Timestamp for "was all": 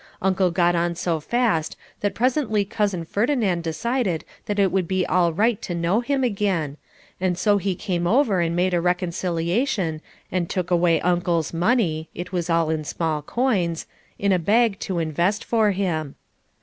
12.31-12.71